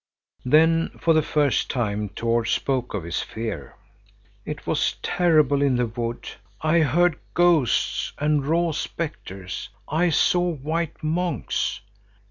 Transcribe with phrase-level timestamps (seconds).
[0.43, 3.75] Then for the first time Tord spoke of his fear.
[4.45, 6.27] "It was terrible in the wood.
[6.59, 9.69] I heard ghosts and raw spectres.
[9.87, 11.81] I saw white monks."